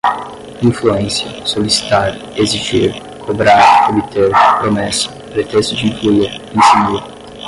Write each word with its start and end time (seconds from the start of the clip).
influência, 0.63 1.45
solicitar, 1.45 2.11
exigir, 2.35 2.91
cobrar, 3.19 3.87
obter, 3.95 4.31
promessa, 4.59 5.11
pretexto 5.31 5.75
de 5.75 5.89
influir, 5.91 6.41
insinua 6.57 7.03